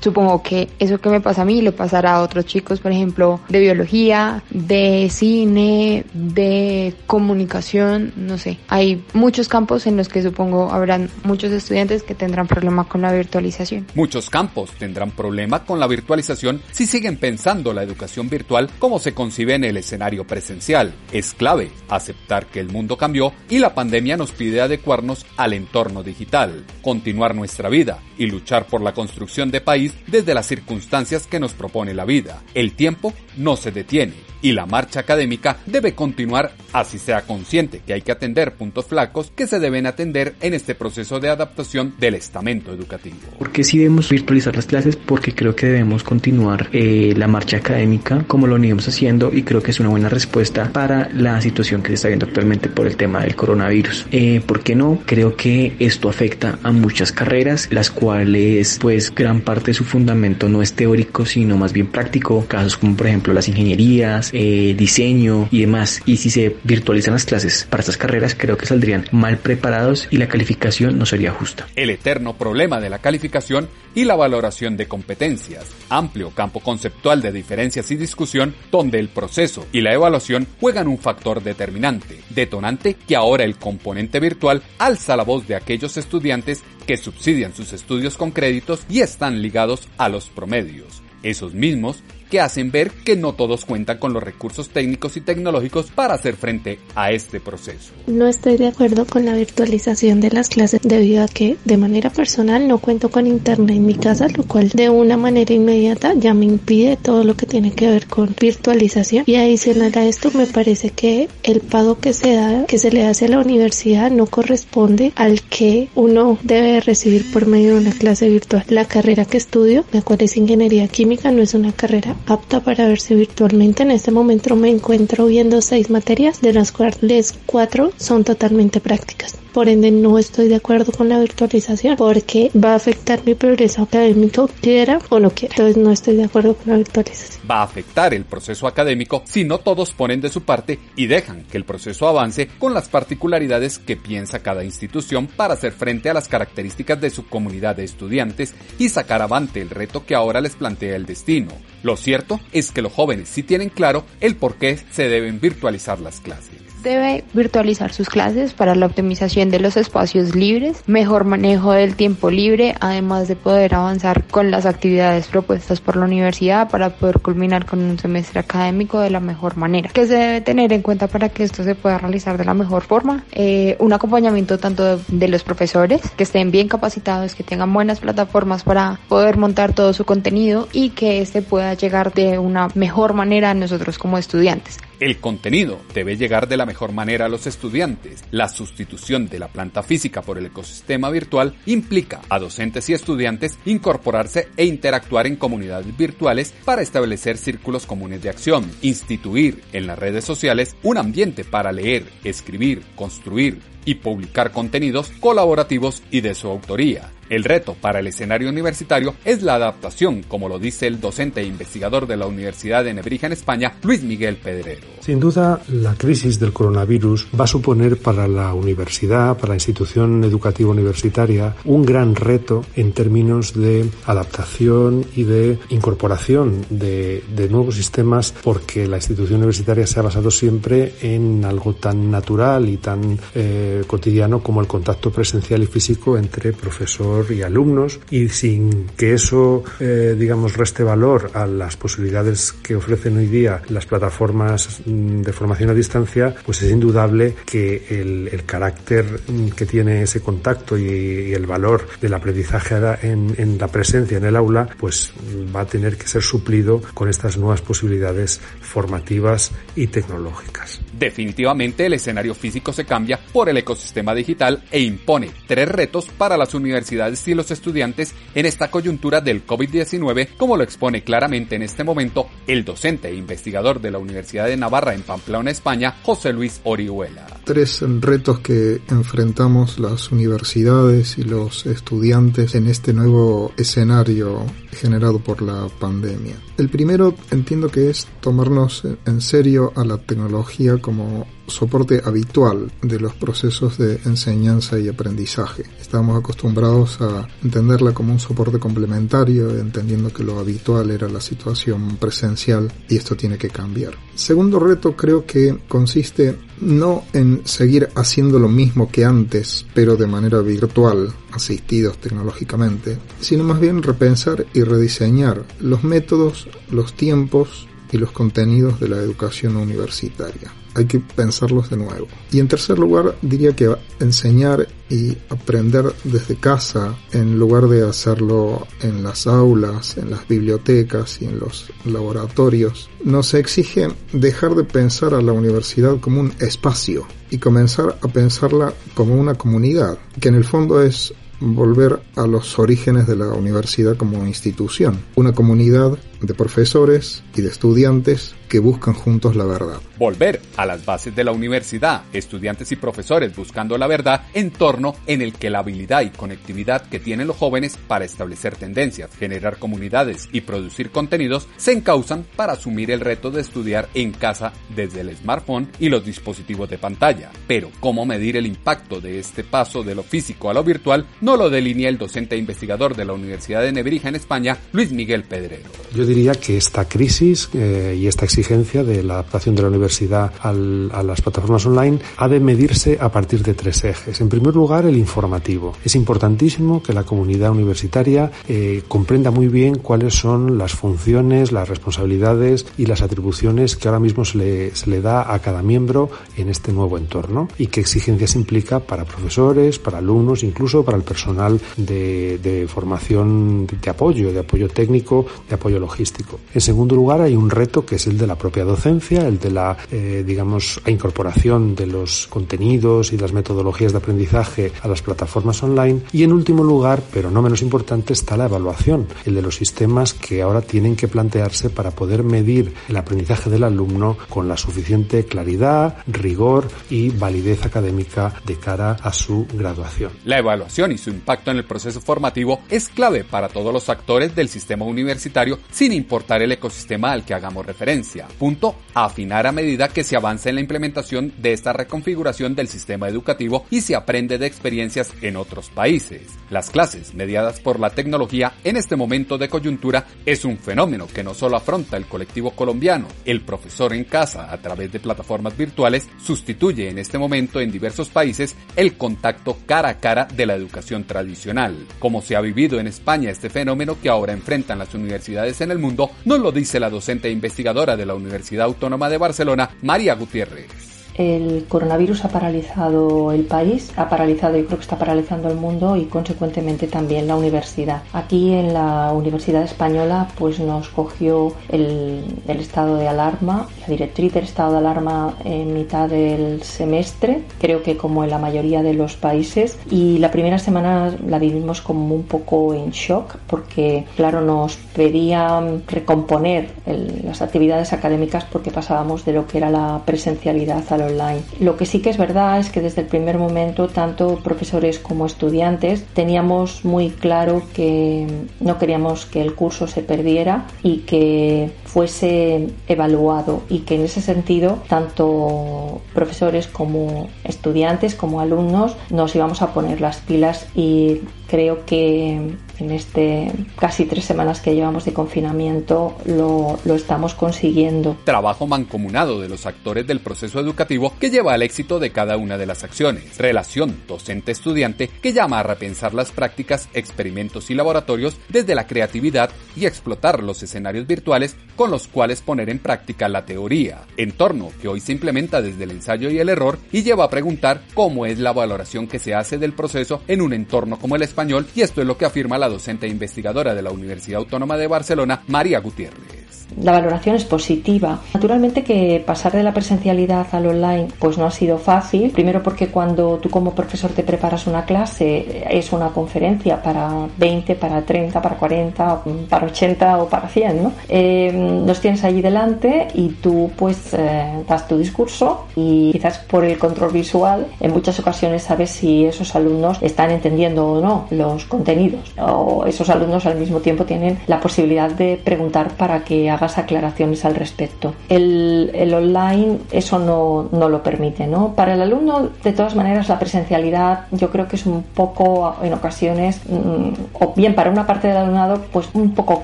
Supongo 0.03 0.43
que 0.43 0.67
eso 0.79 0.97
que 0.99 1.07
me 1.07 1.21
pasa 1.21 1.43
a 1.43 1.45
mí 1.45 1.61
le 1.61 1.71
pasará 1.71 2.15
a 2.15 2.21
otros 2.23 2.45
chicos, 2.45 2.81
por 2.81 2.91
ejemplo, 2.91 3.39
de 3.47 3.61
biología, 3.61 4.43
de 4.49 5.07
cine, 5.09 6.03
de 6.13 6.93
comunicación, 7.07 8.11
no 8.17 8.37
sé. 8.37 8.57
Hay 8.67 9.01
muchos 9.13 9.47
campos 9.47 9.87
en 9.87 9.95
los 9.95 10.09
que 10.09 10.21
supongo 10.21 10.73
habrán 10.73 11.09
muchos 11.23 11.53
estudiantes 11.53 12.03
que 12.03 12.15
tendrán 12.15 12.47
problema 12.47 12.83
con 12.83 13.01
la 13.01 13.13
virtualización. 13.13 13.87
Muchos 13.95 14.29
campos 14.29 14.71
tendrán 14.71 15.11
problema 15.11 15.63
con 15.63 15.79
la 15.79 15.87
virtualización 15.87 16.61
si 16.71 16.85
siguen 16.85 17.15
pensando 17.15 17.71
la 17.71 17.83
educación 17.83 18.27
virtual 18.27 18.69
como 18.79 18.99
se 18.99 19.13
concibe 19.13 19.55
en 19.55 19.63
el 19.63 19.77
escenario 19.77 20.27
presencial. 20.27 20.93
Es 21.13 21.33
clave 21.33 21.71
aceptar 21.87 22.47
que 22.47 22.59
el 22.59 22.67
mundo 22.67 22.97
cambió 22.97 23.31
y 23.49 23.59
la 23.59 23.73
pandemia 23.73 24.17
nos 24.17 24.33
pide 24.33 24.59
adecuarnos 24.59 25.25
al 25.37 25.53
entorno 25.53 26.03
digital, 26.03 26.65
continuar 26.81 27.35
nuestra 27.35 27.69
vida 27.69 27.99
y 28.17 28.25
luchar 28.25 28.67
por 28.67 28.81
la 28.81 28.93
construcción 28.93 29.49
de 29.49 29.61
país 29.61 29.92
desde 30.07 30.33
las 30.33 30.47
circunstancias 30.47 31.27
que 31.27 31.39
nos 31.39 31.53
propone 31.53 31.93
la 31.93 32.05
vida. 32.05 32.41
El 32.53 32.73
tiempo 32.73 33.13
no 33.37 33.55
se 33.55 33.71
detiene 33.71 34.13
y 34.43 34.51
la 34.51 34.65
marcha 34.65 34.99
académica 34.99 35.57
debe 35.65 35.95
continuar 35.95 36.51
así 36.73 36.99
sea 36.99 37.21
consciente 37.21 37.81
que 37.85 37.93
hay 37.93 38.01
que 38.01 38.11
atender 38.11 38.53
puntos 38.53 38.85
flacos 38.85 39.31
que 39.33 39.47
se 39.47 39.59
deben 39.59 39.87
atender 39.87 40.35
en 40.41 40.53
este 40.53 40.75
proceso 40.75 41.19
de 41.19 41.29
adaptación 41.29 41.95
del 41.99 42.15
estamento 42.15 42.73
educativo. 42.73 43.15
Porque 43.39 43.63
si 43.63 43.77
debemos 43.77 44.09
virtualizar 44.09 44.55
las 44.55 44.65
clases 44.65 44.95
porque 44.95 45.33
creo 45.33 45.55
que 45.55 45.67
debemos 45.67 46.03
continuar 46.03 46.69
eh, 46.73 47.13
la 47.15 47.27
marcha 47.27 47.57
académica 47.57 48.23
como 48.27 48.47
lo 48.47 48.55
venimos 48.55 48.87
haciendo 48.87 49.31
y 49.33 49.43
creo 49.43 49.61
que 49.61 49.71
es 49.71 49.79
una 49.79 49.89
buena 49.89 50.09
respuesta 50.09 50.71
para 50.73 51.09
la 51.13 51.39
situación 51.41 51.81
que 51.81 51.89
se 51.89 51.93
está 51.93 52.07
viendo 52.09 52.25
actualmente 52.25 52.69
por 52.69 52.87
el 52.87 52.97
tema 52.97 53.21
del 53.21 53.35
coronavirus. 53.35 54.07
Eh, 54.11 54.41
¿Por 54.45 54.61
qué 54.61 54.75
no? 54.75 55.01
Creo 55.05 55.37
que 55.37 55.75
esto 55.79 56.09
afecta 56.09 56.59
a 56.63 56.71
muchas 56.71 57.11
carreras, 57.11 57.69
las 57.71 57.91
cuales 57.91 58.77
pues 58.81 59.13
gran 59.15 59.41
parte 59.41 59.67
de 59.71 59.75
su 59.75 59.82
fundamento 59.83 60.49
no 60.49 60.61
es 60.61 60.73
teórico 60.73 61.25
sino 61.25 61.57
más 61.57 61.73
bien 61.73 61.88
práctico, 61.88 62.45
casos 62.47 62.77
como 62.77 62.95
por 62.95 63.07
ejemplo 63.07 63.33
las 63.33 63.47
ingenierías, 63.47 64.29
eh, 64.33 64.75
diseño 64.77 65.47
y 65.51 65.61
demás. 65.61 66.01
Y 66.05 66.17
si 66.17 66.29
se 66.29 66.55
virtualizan 66.63 67.13
las 67.13 67.25
clases 67.25 67.67
para 67.69 67.81
estas 67.81 67.97
carreras, 67.97 68.35
creo 68.35 68.57
que 68.57 68.66
saldrían 68.66 69.06
mal 69.12 69.38
preparados 69.38 70.07
y 70.12 70.18
la 70.18 70.27
calificación 70.27 70.97
no 70.97 71.06
sería 71.06 71.31
justa. 71.31 71.68
El 71.75 71.89
eterno 71.89 72.38
problema 72.38 72.80
de 72.80 72.89
la 72.89 73.00
calificación 73.00 73.69
y 73.95 74.06
la 74.06 74.15
valoración 74.15 74.77
de 74.77 74.88
competencias, 74.88 75.65
amplio 75.89 76.31
campo 76.31 76.59
conceptual 76.59 77.21
de 77.21 77.31
diferencias 77.31 77.91
y 77.91 77.95
discusión, 77.95 78.56
donde 78.71 79.00
el 79.00 79.09
proceso 79.09 79.68
y 79.71 79.81
la 79.81 79.94
evaluación 79.94 80.47
juegan 80.59 80.88
un 80.88 80.97
factor 80.97 81.44
determinante, 81.44 82.19
detonante 82.30 82.95
que 83.07 83.15
ahora 83.15 83.44
el 83.44 83.57
componente 83.57 84.19
virtual 84.19 84.63
alza 84.80 85.15
la 85.15 85.24
voz 85.24 85.47
de 85.47 85.56
aquellos 85.56 85.97
estudiantes 85.97 86.63
que 86.85 86.97
subsidian 86.97 87.53
sus 87.53 87.74
estudios 87.74 88.18
con 88.18 88.31
créditos 88.31 88.85
y 88.89 89.01
están 89.01 89.41
ligados 89.41 89.88
a 89.97 90.09
los 90.09 90.30
promedios, 90.30 91.01
esos 91.24 91.53
mismos 91.53 92.03
que 92.33 92.41
hacen 92.41 92.71
ver 92.71 92.89
que 92.89 93.15
no 93.15 93.33
todos 93.33 93.63
cuentan 93.63 94.00
con 94.00 94.12
los 94.12 94.24
recursos 94.24 94.69
técnicos 94.69 95.18
y 95.18 95.21
tecnológicos 95.21 95.91
para 95.91 96.15
hacer 96.15 96.35
frente 96.35 96.80
a 96.95 97.12
este 97.12 97.39
proceso. 97.39 97.94
No 98.07 98.25
estoy 98.25 98.57
de 98.57 98.69
acuerdo 98.69 99.06
con 99.06 99.24
la 99.24 99.35
virtualización 99.35 100.19
de 100.19 100.31
las 100.31 100.50
clases 100.50 100.81
debido 100.81 101.24
a 101.24 101.27
que 101.27 101.57
de 101.63 101.77
manera 101.77 102.09
personal 102.09 102.68
no 102.68 102.80
cuento 102.80 103.12
con 103.12 103.27
internet 103.27 103.75
en 103.75 103.85
mi 103.85 103.94
casa, 103.94 104.30
lo 104.35 104.45
cual 104.45 104.69
de 104.69 104.89
una 104.89 105.15
manera 105.15 105.53
inmediata 105.53 106.15
ya 106.15 106.33
me 106.33 106.45
impide 106.45 106.97
todo 106.97 107.24
lo 107.24 107.38
que 107.38 107.45
tiene 107.45 107.71
que 107.71 107.88
ver 107.88 108.07
con 108.07 108.35
virtualización. 108.41 109.25
Y 109.27 109.35
adicional 109.35 109.91
a 109.95 110.03
esto 110.03 110.31
me 110.33 110.47
parece 110.47 110.89
que 110.89 111.30
el 111.44 111.59
pago 111.59 112.00
que 112.00 112.13
se 112.13 112.33
da, 112.33 112.65
que 112.65 112.80
se 112.80 112.91
le 112.91 113.06
hace 113.06 113.25
a 113.25 113.30
la 113.30 113.41
universidad 113.41 114.09
no 114.09 114.25
corresponde 114.25 115.13
al 115.15 115.44
que 115.44 115.89
uno 115.94 116.39
debe 116.41 116.81
recibir 116.81 117.31
por 117.31 117.45
medio 117.45 117.75
de 117.75 117.81
una 117.81 117.91
clase 117.91 118.27
virtual. 118.27 118.65
La 118.69 118.85
carrera 118.85 119.25
que 119.25 119.38
estudio, 119.38 119.85
la 119.91 120.01
cual 120.01 120.18
es 120.21 120.35
ingeniería 120.35 120.88
química, 120.88 121.30
no 121.30 121.44
es 121.44 121.53
una 121.53 121.71
carrera 121.74 122.15
apta 122.25 122.59
para 122.59 122.87
verse 122.87 123.15
virtualmente. 123.15 123.83
En 123.83 123.91
este 123.91 124.11
momento 124.11 124.55
me 124.55 124.69
encuentro 124.69 125.25
viendo 125.25 125.61
seis 125.61 125.89
materias, 125.89 126.41
de 126.41 126.53
las 126.53 126.71
cuales 126.71 127.35
cuatro 127.45 127.91
son 127.97 128.23
totalmente 128.23 128.79
prácticas. 128.79 129.37
Por 129.53 129.69
ende, 129.69 129.91
no 129.91 130.17
estoy 130.17 130.47
de 130.47 130.55
acuerdo 130.55 130.91
con 130.91 131.09
la 131.09 131.19
virtualización 131.19 131.95
porque 131.95 132.49
va 132.55 132.71
a 132.71 132.75
afectar 132.75 133.21
mi 133.23 133.35
progreso 133.35 133.83
académico, 133.83 134.49
quiera 134.61 134.99
o 135.09 135.19
no 135.19 135.29
quiera. 135.29 135.53
Entonces, 135.55 135.77
no 135.77 135.91
estoy 135.91 136.15
de 136.15 136.23
acuerdo 136.23 136.55
con 136.55 136.71
la 136.71 136.77
virtualización. 136.77 137.47
Va 137.49 137.59
a 137.59 137.63
afectar 137.63 138.15
el 138.15 138.25
proceso 138.25 138.65
académico 138.65 139.21
si 139.25 139.43
no 139.43 139.59
todos 139.59 139.91
ponen 139.91 140.21
de 140.21 140.29
su 140.29 140.41
parte 140.41 140.79
y 140.95 141.05
dejan 141.05 141.43
que 141.43 141.57
el 141.57 141.65
proceso 141.65 142.07
avance 142.07 142.47
con 142.57 142.73
las 142.73 142.89
particularidades 142.89 143.77
que 143.77 143.95
piensa 143.95 144.41
cada 144.41 144.63
institución 144.63 145.27
para 145.27 145.53
hacer 145.53 145.71
frente 145.71 146.09
a 146.09 146.15
las 146.15 146.27
características 146.27 146.99
de 146.99 147.11
su 147.11 147.27
comunidad 147.27 147.75
de 147.75 147.83
estudiantes 147.83 148.55
y 148.79 148.89
sacar 148.89 149.21
avante 149.21 149.61
el 149.61 149.69
reto 149.69 150.03
que 150.03 150.15
ahora 150.15 150.41
les 150.41 150.55
plantea 150.55 150.95
el 150.95 151.05
destino. 151.05 151.51
Lo 151.83 151.97
cierto 151.97 152.39
es 152.51 152.71
que 152.71 152.81
los 152.81 152.94
jóvenes 152.94 153.30
sí 153.30 153.44
tienen 153.44 153.69
claro 153.69 154.06
el 154.21 154.35
por 154.35 154.56
qué 154.56 154.80
se 154.91 155.09
deben 155.09 155.39
virtualizar 155.39 156.00
las 156.00 156.21
clases 156.21 156.72
debe 156.83 157.24
virtualizar 157.33 157.94
sus 157.94 158.09
clases 158.09 158.53
para 158.53 158.75
la 158.75 158.85
optimización 158.85 159.50
de 159.50 159.59
los 159.59 159.77
espacios 159.77 160.35
libres, 160.35 160.83
mejor 160.85 161.24
manejo 161.24 161.71
del 161.71 161.95
tiempo 161.95 162.30
libre, 162.30 162.75
además 162.80 163.27
de 163.27 163.35
poder 163.35 163.74
avanzar 163.75 164.24
con 164.27 164.51
las 164.51 164.65
actividades 164.65 165.27
propuestas 165.27 165.81
por 165.81 165.95
la 165.95 166.06
universidad 166.06 166.69
para 166.69 166.91
poder 166.91 167.21
culminar 167.21 167.65
con 167.65 167.81
un 167.81 167.97
semestre 167.97 168.41
académico 168.41 169.00
de 169.00 169.09
la 169.09 169.19
mejor 169.19 169.57
manera. 169.57 169.89
¿Qué 169.94 170.06
se 170.06 170.15
debe 170.15 170.41
tener 170.41 170.74
en 170.74 170.81
cuenta 170.81 171.07
para 171.07 171.30
que 171.30 171.44
esto 171.44 171.63
se 171.63 171.75
pueda 171.75 171.97
realizar 171.97 172.38
de 172.38 172.45
la 172.45 172.53
mejor 172.53 172.83
forma? 172.83 173.24
Eh, 173.31 173.75
un 173.80 173.94
acompañamiento 173.94 174.57
tanto 174.57 174.97
de, 174.97 175.27
los 175.27 175.44
profesores, 175.44 176.01
que 176.18 176.24
estén 176.24 176.51
bien 176.51 176.68
capacitados, 176.68 177.33
que 177.33 177.44
tengan 177.44 177.74
buenas 177.74 178.01
plataformas 178.01 178.63
para 178.63 179.00
poder 179.07 179.38
montar 179.38 179.74
todo 179.74 179.94
su 179.94 180.06
contenido 180.06 180.68
y 180.74 180.89
que 180.89 181.21
este 181.21 181.41
pueda 181.41 181.74
llegar 181.74 182.13
de 182.13 182.38
una 182.38 182.68
mejor 182.75 183.13
manera 183.13 183.51
a 183.51 183.53
nosotros 183.53 183.97
como 183.97 184.18
estudiantes. 184.18 184.77
El 185.03 185.17
contenido 185.17 185.81
debe 185.94 186.15
llegar 186.15 186.47
de 186.47 186.55
la 186.55 186.65
mejor 186.65 186.94
manera 186.94 187.25
a 187.25 187.27
los 187.27 187.45
estudiantes. 187.45 188.23
La 188.31 188.47
sustitución 188.47 189.27
de 189.27 189.38
la 189.38 189.50
planta 189.50 189.83
física 189.83 190.21
por 190.21 190.38
el 190.38 190.45
ecosistema 190.45 191.09
virtual 191.09 191.57
implica 191.65 192.21
a 192.29 192.39
docentes 192.39 192.88
y 192.88 192.94
estudiantes 192.94 193.59
incorporarse 193.65 194.47
e 194.55 194.63
interactuar 194.63 195.27
en 195.27 195.35
comunidades 195.35 195.97
virtuales 195.97 196.53
para 196.63 196.81
establecer 196.81 197.38
círculos 197.38 197.85
comunes 197.85 198.23
de 198.23 198.29
acción, 198.29 198.71
instituir 198.81 199.61
en 199.73 199.88
las 199.88 200.00
redes 200.00 200.23
sociales 200.23 200.77
un 200.83 200.97
ambiente 200.97 201.44
para 201.44 201.73
leer, 201.73 202.06
escribir, 202.23 202.81
construir 202.95 203.59
y 203.83 203.95
publicar 203.95 204.53
contenidos 204.53 205.11
colaborativos 205.19 206.01
y 206.11 206.21
de 206.21 206.33
su 206.33 206.47
autoría 206.47 207.11
el 207.35 207.44
reto 207.44 207.75
para 207.80 208.00
el 208.00 208.07
escenario 208.07 208.50
universitario 208.50 209.15
es 209.25 209.41
la 209.41 209.56
adaptación, 209.56 210.24
como 210.24 210.47
lo 210.47 210.59
dice 210.59 210.88
el 210.88 211.00
docente 211.00 211.41
e 211.41 211.45
investigador 211.45 212.07
de 212.07 212.18
la 212.18 212.27
Universidad 212.27 212.83
de 212.83 212.94
Nebrija 212.94 213.27
en 213.27 213.33
España, 213.33 213.74
Luis 213.83 214.03
Miguel 214.03 214.38
Pedrero. 214.38 214.88
Sin 215.00 215.19
duda, 215.19 215.62
la 215.69 215.95
crisis 215.95 216.39
del 216.39 216.53
coronavirus 216.53 217.27
va 217.39 217.45
a 217.45 217.47
suponer 217.47 217.97
para 217.97 218.27
la 218.27 218.53
universidad, 218.53 219.38
para 219.38 219.50
la 219.50 219.56
institución 219.56 220.24
educativa 220.24 220.69
universitaria, 220.69 221.56
un 221.65 221.85
gran 221.85 222.15
reto 222.15 222.65
en 222.75 222.94
términos 222.94 223.53
de 223.53 223.89
adaptación 224.06 225.06
y 225.15 225.24
de 225.24 225.57
incorporación 225.69 226.65
de, 226.69 227.24
nuevos 227.50 227.75
sistemas, 227.75 228.33
porque 228.44 228.88
la 228.88 228.97
institución 228.97 229.39
universitaria 229.39 229.85
se 229.85 230.00
ha 230.00 230.03
basado 230.03 230.31
siempre 230.31 230.94
en 231.01 231.44
algo 231.45 231.74
tan 231.74 232.09
natural 232.09 232.69
y 232.69 232.77
tan 232.77 233.19
eh, 233.35 233.83
cotidiano 233.85 234.41
como 234.41 234.62
el 234.62 234.68
contacto 234.68 235.12
presencial 235.12 235.62
y 235.62 235.68
físico 235.68 236.18
entre 236.18 236.53
profesor 236.53 237.22
y 237.31 237.41
alumnos 237.41 237.99
y 238.09 238.29
sin 238.29 238.87
que 238.97 239.13
eso, 239.13 239.63
eh, 239.79 240.15
digamos, 240.17 240.57
reste 240.57 240.83
valor 240.83 241.31
a 241.33 241.45
las 241.45 241.77
posibilidades 241.77 242.53
que 242.53 242.75
ofrecen 242.75 243.17
hoy 243.17 243.27
día 243.27 243.61
las 243.69 243.85
plataformas 243.85 244.81
mm, 244.85 245.21
de 245.21 245.33
formación 245.33 245.69
a 245.69 245.73
distancia, 245.73 246.35
pues 246.45 246.61
es 246.61 246.71
indudable 246.71 247.35
que 247.45 247.85
el, 247.89 248.29
el 248.31 248.45
carácter 248.45 249.05
mm, 249.27 249.49
que 249.49 249.65
tiene 249.65 250.03
ese 250.03 250.21
contacto 250.21 250.77
y, 250.77 251.33
el 251.33 251.45
valor 251.47 251.87
del 251.99 252.13
aprendizaje 252.13 252.75
en, 253.01 253.33
en 253.37 253.57
la 253.57 253.67
presencia 253.67 254.17
en 254.17 254.25
el 254.25 254.35
aula, 254.35 254.67
pues 254.77 255.13
va 255.55 255.61
a 255.61 255.65
tener 255.65 255.97
que 255.97 256.07
ser 256.07 256.21
suplido 256.21 256.81
con 256.93 257.09
estas 257.09 257.37
nuevas 257.37 257.61
posibilidades 257.61 258.39
formativas 258.61 259.51
y 259.75 259.87
tecnológicas. 259.87 260.79
Definitivamente 260.97 261.85
el 261.85 261.93
escenario 261.93 262.35
físico 262.35 262.71
se 262.71 262.85
cambia 262.85 263.19
por 263.31 263.49
el 263.49 263.57
ecosistema 263.57 264.13
digital 264.13 264.63
e 264.71 264.81
impone 264.81 265.31
tres 265.47 265.67
retos 265.67 266.07
para 266.17 266.37
las 266.37 266.53
universidades 266.53 267.12
y 267.27 267.33
los 267.33 267.51
estudiantes 267.51 268.13
en 268.36 268.45
esta 268.45 268.69
coyuntura 268.69 269.21
del 269.21 269.45
COVID-19, 269.45 270.30
como 270.38 270.57
lo 270.57 270.63
expone 270.63 271.04
claramente 271.04 271.56
en 271.56 271.62
este 271.62 271.83
momento 271.83 272.27
el 272.48 272.65
docente 272.65 273.10
e 273.10 273.15
investigador 273.15 273.81
de 273.81 273.92
la 273.92 274.00
Universidad 274.00 274.48
de 274.48 274.57
Navarra 274.57 274.94
en 274.94 275.04
Pamplona, 275.04 275.51
España, 275.51 275.95
José 276.04 276.33
Luis 276.33 276.62
Orihuela. 276.63 277.27
Tres 277.45 277.81
retos 278.00 278.40
que 278.40 278.81
enfrentamos 278.90 279.78
las 279.78 280.13
universidades 280.13 281.18
y 281.18 281.24
los 281.24 281.66
estudiantes 281.66 282.56
en 282.56 282.68
este 282.68 282.94
nuevo 282.94 283.51
escenario 283.57 284.45
generado 284.72 285.19
por 285.19 285.42
la 285.42 285.68
pandemia. 285.68 286.36
El 286.57 286.69
primero 286.69 287.16
entiendo 287.31 287.69
que 287.69 287.90
es 287.90 288.07
tomarnos 288.22 288.84
en 289.06 289.19
serio 289.19 289.74
a 289.75 289.84
la 289.84 289.98
tecnología 289.98 290.78
como 290.78 291.28
soporte 291.48 292.01
habitual 292.06 292.72
de 292.81 293.00
los 293.00 293.13
procesos 293.13 293.78
de 293.78 294.00
enseñanza 294.06 294.80
y 294.80 294.88
aprendizaje. 294.88 295.63
Estamos 295.81 296.18
acostumbrados 296.18 297.01
a 297.01 297.28
entenderla 297.44 297.94
como 297.94 298.13
un 298.13 298.19
soporte 298.19 298.60
complementario, 298.60 299.50
entendiendo 299.60 300.12
que 300.12 300.24
lo 300.24 300.40
habitual 300.40 300.92
era 300.92 301.10
la 301.10 301.19
situación 301.19 301.98
presencial 301.98 302.72
y 302.88 302.95
esto 302.95 303.16
tiene 303.16 303.38
que 303.38 303.50
cambiar. 303.50 303.94
Segundo 304.16 304.60
reto 304.60 304.95
creo 304.95 305.25
que 305.25 305.60
consiste 305.68 306.38
no 306.63 307.04
en 307.13 307.42
seguir 307.45 307.89
haciendo 307.95 308.39
lo 308.39 308.50
mismo 308.50 308.89
que 308.89 309.06
antes, 309.06 309.65
pero 309.74 309.95
de 309.95 310.07
manera 310.07 310.39
virtual, 310.39 311.13
asistidos 311.31 311.98
tecnológicamente, 311.98 312.98
sino 313.19 313.44
más 313.44 313.60
bien 313.60 313.83
repensar 313.83 314.45
y 314.54 314.63
rediseñar 314.63 315.44
los 315.60 315.83
métodos, 315.83 316.48
los 316.71 316.94
tiempos 316.94 317.68
y 317.94 317.98
los 317.98 318.12
contenidos 318.12 318.80
de 318.80 318.90
la 318.90 318.98
educación 318.98 319.56
universitaria 319.56 320.51
hay 320.75 320.86
que 320.86 321.00
pensarlos 321.00 321.69
de 321.69 321.78
nuevo. 321.78 322.07
Y 322.31 322.40
en 322.40 322.48
tercer 322.48 322.80
lugar, 322.80 323.16
diría 323.22 323.56
que 323.56 323.75
enseñar 324.00 324.68
y 324.90 325.18
aprender 325.30 325.94
desde 326.04 326.35
casa, 326.35 326.95
en 327.12 327.38
lugar 327.38 327.68
de 327.68 327.88
hacerlo 327.88 328.68
en 328.81 329.04
las 329.04 329.28
aulas, 329.28 329.97
en 329.97 330.12
las 330.12 330.28
bibliotecas 330.28 331.21
y 331.21 331.26
en 331.26 331.40
los 331.40 331.71
laboratorios, 331.85 332.90
nos 333.04 333.33
exige 333.33 333.88
dejar 334.12 334.56
de 334.56 334.64
pensar 334.64 335.14
a 335.14 335.21
la 335.21 335.31
universidad 335.31 336.00
como 336.00 336.19
un 336.19 336.33
espacio 336.40 337.06
y 337.30 337.38
comenzar 337.38 337.97
a 338.02 338.07
pensarla 338.07 338.73
como 338.94 339.16
una 339.16 339.35
comunidad, 339.35 339.97
que 340.19 340.30
en 340.30 340.35
el 340.35 340.44
fondo 340.44 340.81
es 340.81 341.14
volver 341.40 342.02
a 342.16 342.26
los 342.26 342.57
orígenes 342.57 343.07
de 343.07 343.16
la 343.16 343.28
universidad 343.30 343.97
como 343.97 344.26
institución, 344.26 345.04
una 345.16 345.33
comunidad 345.33 345.97
de 346.23 346.33
profesores 346.33 347.23
y 347.35 347.42
de 347.42 347.49
estudiantes 347.49 348.35
que 348.47 348.59
buscan 348.59 348.94
juntos 348.94 349.35
la 349.35 349.45
verdad. 349.45 349.81
Volver 349.97 350.39
a 350.57 350.65
las 350.65 350.85
bases 350.85 351.15
de 351.15 351.23
la 351.23 351.31
universidad, 351.31 352.03
estudiantes 352.13 352.71
y 352.71 352.75
profesores 352.75 353.35
buscando 353.35 353.77
la 353.77 353.87
verdad, 353.87 354.25
entorno 354.33 354.95
en 355.07 355.21
el 355.21 355.33
que 355.33 355.49
la 355.49 355.59
habilidad 355.59 356.01
y 356.01 356.09
conectividad 356.09 356.87
que 356.87 356.99
tienen 356.99 357.27
los 357.27 357.35
jóvenes 357.35 357.77
para 357.87 358.06
establecer 358.06 358.56
tendencias, 358.56 359.09
generar 359.18 359.57
comunidades 359.57 360.30
y 360.31 360.42
producir 360.42 360.92
contenidos 360.92 361.47
se 361.57 361.71
encausan 361.71 362.25
para 362.35 362.53
asumir 362.53 362.92
el 362.92 362.99
reto 362.99 363.31
de 363.31 363.42
estudiar 363.42 363.89
en 363.94 364.11
casa 364.11 364.53
desde 364.75 365.01
el 365.01 365.15
smartphone 365.15 365.69
y 365.80 365.89
los 365.89 366.06
dispositivos 366.06 366.69
de 366.69 366.77
pantalla. 366.77 367.31
Pero 367.47 367.71
cómo 367.80 368.06
medir 368.06 368.37
el 368.37 368.45
impacto 368.45 369.01
de 369.01 369.19
este 369.19 369.44
paso 369.44 369.83
de 369.83 369.95
lo 369.95 370.03
físico 370.03 370.49
a 370.49 370.53
lo 370.53 370.63
virtual 370.63 371.07
no 371.21 371.37
lo 371.37 371.49
delinea 371.49 371.89
el 371.89 371.97
docente 371.97 372.35
e 372.35 372.39
investigador 372.39 372.95
de 372.95 373.06
la 373.06 373.13
Universidad 373.13 373.61
de 373.61 373.71
Nebrija 373.71 374.09
en 374.09 374.15
España, 374.15 374.57
Luis 374.71 374.92
Miguel 374.92 375.23
Pedrero. 375.23 375.69
Yo 375.95 376.06
diría 376.13 376.33
que 376.33 376.57
esta 376.57 376.87
crisis 376.87 377.49
eh, 377.53 377.97
y 377.99 378.05
esta 378.05 378.25
exigencia 378.25 378.83
de 378.83 379.01
la 379.01 379.15
adaptación 379.15 379.55
de 379.55 379.63
la 379.63 379.69
universidad 379.69 380.31
al, 380.41 380.91
a 380.93 381.01
las 381.01 381.21
plataformas 381.21 381.65
online 381.65 381.97
ha 382.17 382.27
de 382.27 382.39
medirse 382.39 382.97
a 383.01 383.09
partir 383.09 383.41
de 383.41 383.55
tres 383.55 383.83
ejes. 383.83 384.21
En 384.21 384.29
primer 384.29 384.53
lugar, 384.53 384.85
el 384.85 384.95
informativo. 384.95 385.73
Es 385.83 385.95
importantísimo 385.95 386.83
que 386.83 386.93
la 386.93 387.03
comunidad 387.03 387.49
universitaria 387.49 388.31
eh, 388.47 388.83
comprenda 388.87 389.31
muy 389.31 389.47
bien 389.47 389.75
cuáles 389.79 390.13
son 390.13 390.57
las 390.57 390.73
funciones, 390.73 391.51
las 391.51 391.67
responsabilidades 391.67 392.67
y 392.77 392.85
las 392.85 393.01
atribuciones 393.01 393.75
que 393.75 393.87
ahora 393.87 393.99
mismo 393.99 394.23
se 394.23 394.37
le, 394.37 394.75
se 394.75 394.89
le 394.91 395.01
da 395.01 395.33
a 395.33 395.39
cada 395.39 395.63
miembro 395.63 396.11
en 396.37 396.49
este 396.49 396.71
nuevo 396.71 396.97
entorno 396.97 397.47
y 397.57 397.67
qué 397.67 397.81
exigencias 397.81 398.35
implica 398.35 398.79
para 398.81 399.05
profesores, 399.05 399.79
para 399.79 399.97
alumnos, 399.97 400.43
incluso 400.43 400.85
para 400.85 400.97
el 400.97 401.03
personal 401.03 401.59
de, 401.75 402.37
de 402.37 402.67
formación 402.67 403.65
de 403.65 403.89
apoyo, 403.89 404.31
de 404.31 404.39
apoyo 404.39 404.69
técnico, 404.69 405.25
de 405.49 405.55
apoyo 405.55 405.79
logístico. 406.04 406.40
En 406.54 406.62
segundo 406.62 406.95
lugar, 406.95 407.22
hay 407.22 407.36
un 407.36 407.50
reto 407.50 407.86
que 407.86 407.95
es 407.95 408.07
el 408.07 408.18
de 408.18 408.28
la 408.28 408.36
propia 408.36 408.66
docencia, 408.66 409.26
el 409.26 409.40
de 409.40 409.52
la, 409.52 409.78
eh, 409.90 410.24
digamos, 410.26 410.81
incorporación 410.86 411.76
de 411.76 411.88
los 411.88 412.28
contenidos 412.28 413.14
y 413.14 413.18
las 413.18 413.31
metodologías 413.31 413.94
de 413.94 414.00
aprendizaje 414.00 414.72
a 414.81 414.88
las 414.88 415.02
plataformas 415.02 415.64
online. 415.64 416.02
Y 416.12 416.24
en 416.24 416.33
último 416.33 416.64
lugar, 416.64 417.02
pero 417.14 417.31
no 417.31 417.42
menos 417.42 417.62
importante, 417.62 418.12
está 418.12 418.36
la 418.36 418.45
evaluación, 418.45 419.07
el 419.26 419.36
de 419.36 419.42
los 419.42 419.56
sistemas 419.56 420.14
que 420.14 420.42
ahora 420.42 420.62
tienen 420.62 420.95
que 420.95 421.07
plantearse 421.07 421.69
para 421.69 421.92
poder 421.92 422.24
medir 422.24 422.74
el 422.90 422.98
aprendizaje 422.98 423.50
del 423.50 423.64
alumno 423.64 424.18
con 424.30 424.50
la 424.50 424.57
suficiente 424.57 425.26
claridad, 425.26 425.98
rigor 426.07 426.68
y 426.90 427.10
validez 427.10 427.66
académica 427.66 428.33
de 428.45 428.57
cara 428.57 428.98
a 429.02 429.14
su 429.14 429.48
graduación. 429.54 430.12
La 430.26 430.40
evaluación 430.40 430.92
y 430.92 430.98
su 430.98 431.10
impacto 431.10 431.52
en 431.52 431.57
el 431.57 431.66
proceso 431.66 432.02
formativo 432.02 432.60
es 432.69 432.90
clave 432.90 433.24
para 433.24 433.48
todos 433.48 433.72
los 433.72 433.88
actores 433.88 434.36
del 434.36 434.50
sistema 434.50 434.83
universitario 434.86 435.60
sin 435.72 435.93
importar 435.94 436.42
el 436.42 436.52
ecosistema 436.52 437.12
al 437.12 437.26
que 437.26 437.33
hagamos 437.33 437.66
referencia. 437.66 438.28
Punto 438.38 438.76
a 438.94 439.06
afinar 439.06 439.47
a 439.47 439.52
medida 439.52 439.88
que 439.88 440.04
se 440.04 440.16
avanza 440.16 440.50
en 440.50 440.56
la 440.56 440.62
implementación 440.62 441.33
de 441.38 441.54
esta 441.54 441.73
reconfiguración 441.73 442.56
del 442.56 442.68
sistema 442.68 443.07
educativo 443.07 443.66
y 443.69 443.81
se 443.81 443.95
aprende 443.95 444.38
de 444.38 444.45
experiencias 444.45 445.14
en 445.21 445.38
otros 445.38 445.69
países. 445.69 446.21
Las 446.50 446.69
clases 446.69 447.14
mediadas 447.14 447.59
por 447.59 447.80
la 447.80 447.90
tecnología 447.90 448.54
en 448.64 448.78
este 448.78 448.95
momento 448.95 449.38
de 449.38 449.50
coyuntura 449.50 450.06
es 450.26 450.45
un 450.45 450.57
fenómeno 450.57 451.07
que 451.07 451.23
no 451.23 451.33
solo 451.33 451.57
afronta 451.57 451.97
el 451.97 452.06
colectivo 452.06 452.52
colombiano, 452.52 453.07
el 453.26 453.42
profesor 453.42 453.94
en 453.94 454.04
casa 454.04 454.52
a 454.52 454.57
través 454.57 454.92
de 454.92 455.00
plataformas 455.00 455.57
virtuales 455.57 456.09
sustituye 456.23 456.90
en 456.90 457.00
este 457.00 457.18
momento 457.18 457.59
en 457.59 457.71
diversos 457.71 458.09
países 458.09 458.56
el 458.76 458.97
contacto 458.97 459.57
cara 459.66 459.90
a 459.90 460.00
cara 460.00 460.26
de 460.26 460.45
la 460.45 460.56
educación 460.56 461.04
tradicional. 461.04 461.76
Como 462.00 462.21
se 462.21 462.35
ha 462.35 462.42
vivido 462.42 462.80
en 462.80 462.88
España 462.88 463.30
este 463.30 463.50
fenómeno 463.50 463.97
que 464.02 464.09
ahora 464.09 464.33
enfrentan 464.33 464.80
las 464.80 464.94
universidades 464.94 465.62
en 465.62 465.71
el 465.73 465.80
mundo, 465.80 466.11
nos 466.23 466.39
lo 466.39 466.51
dice 466.51 466.80
la 466.80 466.89
docente 466.89 467.27
e 467.27 467.31
investigadora 467.31 467.97
de 467.97 468.06
la 468.06 468.15
Universidad 468.15 468.65
Autónoma 468.65 469.09
de 469.09 469.18
Barcelona, 469.18 469.71
María 469.81 470.15
Gutiérrez. 470.15 470.93
El 471.15 471.65
coronavirus 471.67 472.25
ha 472.25 472.29
paralizado 472.29 473.31
el 473.31 473.43
país, 473.43 473.91
ha 473.95 474.09
paralizado, 474.09 474.57
y 474.57 474.63
creo 474.63 474.77
que 474.77 474.83
está 474.83 474.97
paralizando 474.97 475.49
el 475.49 475.57
mundo 475.57 475.95
y 475.95 476.05
consecuentemente 476.05 476.87
también 476.87 477.27
la 477.27 477.35
universidad. 477.35 478.01
Aquí 478.13 478.53
en 478.53 478.73
la 478.73 479.11
Universidad 479.13 479.63
Española 479.63 480.27
pues 480.37 480.59
nos 480.59 480.89
cogió 480.89 481.53
el, 481.69 482.23
el 482.47 482.59
estado 482.59 482.97
de 482.97 483.07
alarma, 483.07 483.67
la 483.81 483.87
directriz 483.87 484.33
del 484.33 484.45
estado 484.45 484.73
de 484.73 484.77
alarma 484.79 485.35
en 485.43 485.73
mitad 485.73 486.09
del 486.09 486.63
semestre, 486.63 487.43
creo 487.59 487.83
que 487.83 487.97
como 487.97 488.23
en 488.23 488.29
la 488.29 488.37
mayoría 488.37 488.81
de 488.81 488.93
los 488.93 489.15
países 489.15 489.77
y 489.89 490.17
la 490.17 490.31
primera 490.31 490.57
semana 490.57 491.13
la 491.27 491.39
vivimos 491.39 491.81
como 491.81 492.15
un 492.15 492.23
poco 492.23 492.73
en 492.73 492.91
shock 492.91 493.37
porque 493.47 494.05
claro 494.15 494.41
nos 494.41 494.75
pedían 494.95 495.83
recomponer 495.87 496.71
el, 496.85 497.21
las 497.25 497.41
actividades 497.41 497.93
académicas 497.93 498.45
porque 498.45 498.71
pasábamos 498.71 499.25
de 499.25 499.33
lo 499.33 499.47
que 499.47 499.57
era 499.57 499.69
la 499.69 500.01
presencialidad 500.05 500.83
a 500.89 500.97
online. 501.04 501.44
Lo 501.60 501.78
que 501.78 501.86
sí 501.86 502.00
que 502.00 502.10
es 502.10 502.18
verdad 502.18 502.60
es 502.60 502.69
que 502.69 502.81
desde 502.81 503.02
el 503.02 503.07
primer 503.07 503.38
momento, 503.38 503.88
tanto 503.88 504.40
profesores 504.44 505.00
como 505.00 505.26
estudiantes, 505.26 506.06
teníamos 506.14 506.86
muy 506.86 507.10
claro 507.10 507.64
que 507.74 508.28
no 508.60 508.78
queríamos 508.78 509.26
que 509.26 509.42
el 509.42 509.56
curso 509.56 509.88
se 509.88 510.02
perdiera 510.02 510.66
y 510.81 511.00
que 511.00 511.72
fuese 511.86 512.69
evaluado 512.88 513.62
y 513.69 513.80
que 513.80 513.95
en 513.95 514.02
ese 514.02 514.22
sentido 514.22 514.80
tanto 514.88 516.02
profesores 516.13 516.67
como 516.67 517.30
estudiantes 517.43 518.15
como 518.15 518.39
alumnos 518.39 518.95
nos 519.10 519.36
íbamos 519.36 519.62
a 519.62 519.74
poner 519.74 520.02
las 520.02 520.17
pilas 520.17 520.67
y 520.76 521.22
creo 521.48 521.86
que 521.86 522.56
en 522.84 522.91
este 522.91 523.52
casi 523.80 524.06
tres 524.06 524.25
semanas 524.25 524.60
que 524.60 524.75
llevamos 524.75 525.06
de 525.06 525.13
confinamiento 525.13 526.17
lo, 526.25 526.80
lo, 526.84 526.95
estamos 526.95 527.34
consiguiendo. 527.34 528.17
Trabajo 528.25 528.67
mancomunado 528.67 529.39
de 529.39 529.49
los 529.49 529.65
actores 529.65 530.06
del 530.06 530.19
proceso 530.19 530.60
educativo 530.60 531.13
que 531.19 531.30
lleva 531.30 531.54
al 531.54 531.62
éxito 531.62 531.99
de 531.99 532.12
cada 532.12 532.38
una 532.38 532.58
de 532.58 532.65
las 532.65 532.84
acciones. 532.84 533.38
Relación 533.38 533.95
docente-estudiante 534.08 535.10
que 535.21 535.34
llama 535.34 535.60
a 535.60 535.63
repensar 535.63 536.13
las 536.13 536.32
prácticas, 536.32 536.89
experimentos 536.93 537.71
y 537.71 537.75
laboratorios 537.75 538.36
desde 538.49 538.75
la 538.75 538.86
creatividad 538.86 539.49
y 539.75 539.86
explotar 539.86 540.43
los 540.43 540.62
escenarios 540.62 541.08
virtuales 541.08 541.56
con 541.75 541.89
los 541.89 542.08
cuales 542.08 542.41
poner 542.41 542.69
en 542.69 542.80
práctica 542.80 543.30
la 543.30 543.45
teoría. 543.45 544.02
Entorno 544.17 544.71
que 544.82 544.88
hoy 544.88 544.99
se 544.99 545.13
implementa 545.13 545.62
desde 545.62 545.86
el 545.86 545.91
ensayo 545.91 546.30
y 546.30 546.39
el 546.39 546.49
error 546.49 546.78
y 546.91 547.04
lleva 547.04 547.23
a 547.23 547.30
preguntar 547.30 547.82
cómo 547.93 548.25
es 548.25 548.39
la 548.39 548.52
valoración 548.52 549.08
que 549.08 549.19
se 549.19 549.34
hace 549.34 549.58
del 549.58 549.73
proceso 549.73 550.21
en 550.28 550.41
un 550.41 550.54
entorno 550.54 550.99
como 550.99 551.15
el 551.15 551.21
español 551.21 551.65
y 551.75 551.82
esto 551.82 552.02
es 552.02 552.08
lo 552.08 552.17
que 552.17 552.25
afirma 552.25 552.58
la 552.58 552.69
docente 552.73 553.06
e 553.06 553.10
investigadora 553.10 553.73
de 553.73 553.82
la 553.82 553.91
Universidad 553.91 554.39
Autónoma 554.39 554.77
de 554.77 554.88
Barcelona, 554.88 555.43
María 555.47 555.80
Gutiérrez 555.80 556.43
la 556.82 556.91
valoración 556.91 557.36
es 557.36 557.45
positiva. 557.45 558.19
Naturalmente 558.34 558.84
que 558.84 559.23
pasar 559.25 559.51
de 559.51 559.63
la 559.63 559.73
presencialidad 559.73 560.47
al 560.51 560.67
online 560.67 561.08
pues 561.19 561.38
no 561.38 561.45
ha 561.45 561.51
sido 561.51 561.77
fácil, 561.77 562.32
primero 562.32 562.63
porque 562.63 562.88
cuando 562.88 563.38
tú 563.38 563.49
como 563.49 563.73
profesor 563.75 564.12
te 564.12 564.23
preparas 564.23 564.67
una 564.67 564.86
clase 564.86 565.65
es 565.69 565.91
una 565.91 566.10
conferencia 566.10 566.82
para 566.82 567.27
20, 567.38 567.75
para 567.75 568.01
30, 568.01 568.41
para 568.41 568.56
40, 568.56 569.23
para 569.49 569.67
80 569.67 570.17
o 570.17 570.30
para 570.30 570.47
100, 570.47 570.84
¿no? 570.84 570.93
Eh, 571.08 571.82
los 571.86 571.99
tienes 571.99 572.23
allí 572.23 572.41
delante 572.41 573.08
y 573.13 573.30
tú 573.30 573.71
pues 573.75 574.13
eh, 574.13 574.63
das 574.67 574.88
tu 574.88 574.97
discurso 574.97 575.67
y 575.75 576.12
quizás 576.12 576.39
por 576.39 576.65
el 576.65 576.77
control 576.77 577.12
visual 577.12 577.67
en 577.80 577.91
muchas 577.91 578.19
ocasiones 578.19 578.63
sabes 578.63 578.89
si 578.91 579.25
esos 579.25 579.56
alumnos 579.56 579.97
están 580.01 580.32
entendiendo 580.32 580.86
o 580.86 581.01
no 581.01 581.27
los 581.32 581.65
contenidos 581.65 582.34
o 582.58 582.86
esos 582.86 583.10
alumnos 583.10 583.45
al 583.45 583.56
mismo 583.56 583.80
tiempo 583.80 584.06
tienen 584.06 584.39
la 584.48 584.60
posibilidad 584.60 585.12
de 585.12 585.39
preguntar 585.43 585.91
para 585.91 586.24
que 586.24 586.50
hagan 586.50 586.63
aclaraciones 586.76 587.45
al 587.45 587.56
respecto. 587.56 588.13
El, 588.30 588.91
el 588.93 589.13
online 589.13 589.80
eso 589.91 590.19
no, 590.19 590.69
no, 590.72 590.89
lo 590.89 591.04
permite. 591.04 591.48
¿no? 591.48 591.74
Para 591.74 591.93
el 591.93 592.02
alumno, 592.02 592.50
de 592.63 592.72
todas 592.72 592.95
maneras, 592.95 593.30
la 593.30 593.39
presencialidad 593.39 594.26
yo 594.32 594.50
creo 594.50 594.67
que 594.67 594.76
es 594.76 594.86
un 594.86 595.04
poco, 595.04 595.76
en 595.82 595.93
ocasiones, 595.93 596.62
mm, 596.67 597.10
o 597.34 597.54
bien 597.56 597.76
para 597.76 597.89
una 597.89 598.06
parte 598.08 598.28
del 598.30 598.38
alumnado, 598.38 598.82
pues 598.91 599.10
un 599.13 599.34
poco 599.34 599.63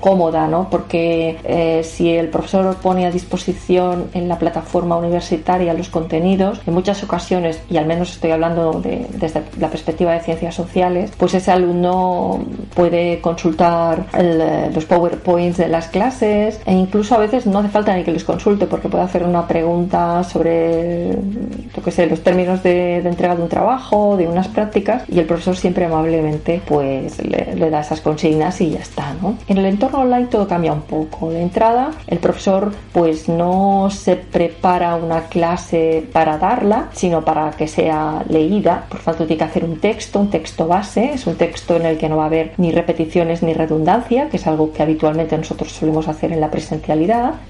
cómoda, 0.00 0.46
¿no? 0.46 0.68
porque 0.70 1.38
eh, 1.44 1.82
si 1.84 2.10
el 2.10 2.28
profesor 2.28 2.76
pone 2.76 3.06
a 3.06 3.10
disposición 3.10 4.06
en 4.14 4.28
la 4.28 4.38
plataforma 4.38 4.96
universitaria 4.96 5.72
los 5.74 5.88
contenidos, 5.88 6.60
en 6.66 6.74
muchas 6.74 7.02
ocasiones, 7.02 7.60
y 7.70 7.76
al 7.76 7.86
menos 7.86 8.10
estoy 8.10 8.30
hablando 8.30 8.80
de, 8.80 9.06
desde 9.14 9.42
la 9.58 9.68
perspectiva 9.68 10.12
de 10.12 10.20
ciencias 10.20 10.54
sociales, 10.54 11.12
pues 11.16 11.34
ese 11.34 11.50
alumno 11.50 12.40
puede 12.80 13.20
consultar 13.20 14.06
el, 14.14 14.40
eh, 14.40 14.70
los 14.74 14.86
PowerPoints 14.86 15.58
de 15.58 15.68
las 15.68 15.88
clases 15.88 16.62
e 16.64 16.72
incluso 16.72 17.14
a 17.14 17.18
veces 17.18 17.44
no 17.44 17.58
hace 17.58 17.68
falta 17.68 17.94
ni 17.94 18.04
que 18.04 18.10
les 18.10 18.24
consulte 18.24 18.66
porque 18.66 18.88
puede 18.88 19.04
hacer 19.04 19.22
una 19.22 19.46
pregunta 19.46 20.24
sobre, 20.24 21.12
lo 21.12 21.82
que 21.84 21.90
sé, 21.90 22.06
los 22.06 22.22
términos 22.22 22.62
de, 22.62 23.02
de, 23.02 23.08
entrega 23.10 23.36
de 23.36 23.42
un 23.42 23.50
trabajo, 23.50 24.16
de 24.16 24.26
unas 24.26 24.48
prácticas 24.48 25.02
y 25.10 25.18
el 25.18 25.26
profesor 25.26 25.56
siempre 25.56 25.84
amablemente 25.84 26.62
pues 26.66 27.22
le, 27.22 27.54
le, 27.54 27.68
da 27.68 27.80
esas 27.80 28.00
consignas 28.00 28.58
y 28.62 28.70
ya 28.70 28.78
está, 28.78 29.12
¿no? 29.20 29.36
En 29.46 29.58
el 29.58 29.66
entorno 29.66 29.98
online 29.98 30.28
todo 30.28 30.48
cambia 30.48 30.72
un 30.72 30.80
poco. 30.80 31.28
De 31.28 31.42
entrada, 31.42 31.90
el 32.06 32.18
profesor 32.18 32.72
pues 32.94 33.28
no 33.28 33.90
se 33.90 34.16
prepara 34.16 34.94
una 34.94 35.24
clase 35.24 36.02
para 36.14 36.38
darla, 36.38 36.88
sino 36.92 37.26
para 37.26 37.50
que 37.50 37.68
sea 37.68 38.24
leída. 38.26 38.86
Por 38.88 39.00
tanto, 39.00 39.26
tiene 39.26 39.36
que 39.36 39.44
hacer 39.44 39.64
un 39.64 39.78
texto, 39.80 40.18
un 40.18 40.30
texto 40.30 40.66
base, 40.66 41.12
es 41.12 41.26
un 41.26 41.34
texto 41.34 41.76
en 41.76 41.84
el 41.84 41.98
que 41.98 42.08
no 42.08 42.16
va 42.16 42.22
a 42.22 42.26
haber 42.26 42.52
ni 42.56 42.69
repeticiones 42.72 43.42
ni 43.42 43.54
redundancia, 43.54 44.28
que 44.28 44.36
es 44.36 44.46
algo 44.46 44.72
que 44.72 44.82
habitualmente 44.82 45.36
nosotros 45.36 45.72
solemos 45.72 46.08
hacer 46.08 46.32
en 46.32 46.40
la 46.40 46.50
presentación 46.50 46.90